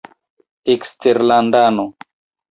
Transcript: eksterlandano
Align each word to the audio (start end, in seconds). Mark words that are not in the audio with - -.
eksterlandano 0.73 1.85